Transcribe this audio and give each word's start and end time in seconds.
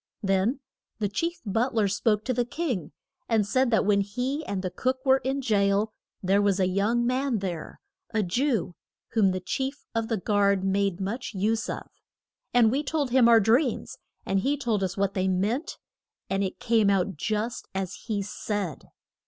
Then 0.23 0.61
the 0.97 1.07
chief 1.09 1.41
but 1.45 1.75
ler 1.75 1.87
spoke 1.87 2.25
to 2.25 2.33
the 2.33 2.43
king, 2.43 2.91
and 3.29 3.45
said 3.45 3.69
that 3.69 3.85
when 3.85 4.01
he 4.01 4.43
and 4.47 4.63
the 4.63 4.71
cook 4.71 4.97
were 5.05 5.19
in 5.19 5.41
jail, 5.43 5.93
there 6.23 6.41
was 6.41 6.59
a 6.59 6.67
young 6.67 7.05
man 7.05 7.37
there, 7.37 7.79
a 8.09 8.23
Jew, 8.23 8.73
whom 9.09 9.29
the 9.29 9.39
chief 9.39 9.85
of 9.93 10.07
the 10.07 10.17
guard 10.17 10.63
made 10.63 10.99
much 10.99 11.35
use 11.35 11.69
of. 11.69 11.85
And 12.51 12.71
we 12.71 12.81
told 12.81 13.11
him 13.11 13.29
our 13.29 13.39
dreams, 13.39 13.99
and 14.25 14.39
he 14.39 14.57
told 14.57 14.81
us 14.81 14.97
what 14.97 15.13
they 15.13 15.27
meant. 15.27 15.77
And 16.31 16.43
it 16.43 16.59
came 16.59 16.89
out 16.89 17.15
just 17.15 17.67
as 17.75 17.93
he 18.07 18.23
said. 18.23 18.87